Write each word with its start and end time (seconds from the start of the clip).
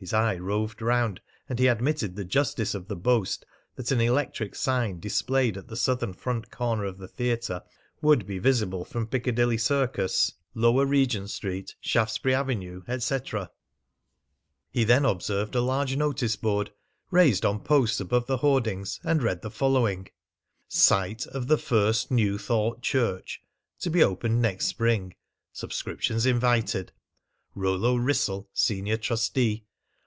His 0.00 0.14
eye 0.14 0.36
roved 0.36 0.80
round, 0.80 1.20
and 1.48 1.58
he 1.58 1.66
admitted 1.66 2.14
the 2.14 2.24
justice 2.24 2.72
of 2.72 2.86
the 2.86 2.94
boast 2.94 3.44
that 3.74 3.90
an 3.90 4.00
electric 4.00 4.54
sign 4.54 5.00
displayed 5.00 5.56
at 5.56 5.66
the 5.66 5.74
southern 5.74 6.12
front 6.12 6.52
corner 6.52 6.84
of 6.84 6.98
the 6.98 7.08
theatre 7.08 7.64
would 8.00 8.24
be 8.24 8.38
visible 8.38 8.84
from 8.84 9.08
Piccadilly 9.08 9.58
Circus, 9.58 10.34
lower 10.54 10.86
Regent 10.86 11.30
Street, 11.30 11.74
Shaftesbury 11.80 12.32
Avenue, 12.32 12.84
etc. 12.86 13.50
He 14.70 14.84
then 14.84 15.04
observed 15.04 15.56
a 15.56 15.60
large 15.60 15.96
noticeboard, 15.96 16.70
raised 17.10 17.44
on 17.44 17.58
posts 17.64 17.98
above 17.98 18.28
the 18.28 18.36
hoardings, 18.36 19.00
and 19.02 19.20
read 19.20 19.42
the 19.42 19.50
following: 19.50 20.06
_Site 20.70 21.26
of 21.26 21.48
the 21.48 21.58
First 21.58 22.08
New 22.12 22.38
Thought 22.38 22.82
Church 22.82 23.42
to 23.80 23.90
be 23.90 24.04
opened 24.04 24.40
next 24.40 24.66
Spring. 24.66 25.16
Subscriptions 25.52 26.24
invited. 26.24 26.92
Rollo 27.56 27.96
Wrissell, 27.96 28.48
Senior 28.52 28.96
Trustee. 28.96 29.64